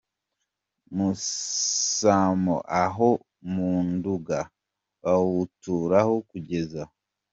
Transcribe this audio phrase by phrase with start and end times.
[0.95, 3.09] Musamo aho
[3.53, 4.39] mu Nduga;
[5.01, 6.81] bawuturaho kugeza